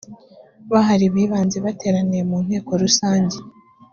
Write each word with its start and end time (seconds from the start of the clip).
bahari 0.71 1.05
b 1.13 1.15
ibanze 1.23 1.57
bateraniye 1.65 2.23
mu 2.29 2.37
nteko 2.45 2.71
rusange 2.83 3.37